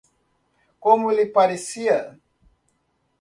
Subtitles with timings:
[0.79, 2.19] Como ele parecia?